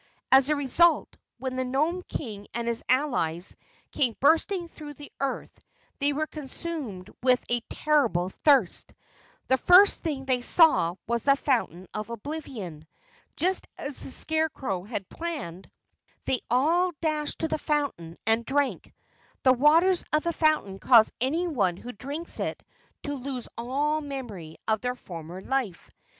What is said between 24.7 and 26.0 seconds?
his former life.